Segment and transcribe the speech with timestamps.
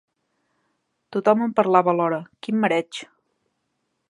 [1.15, 3.05] Tothom em parlava alhora: quin mareig!